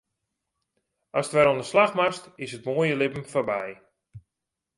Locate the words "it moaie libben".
2.57-3.25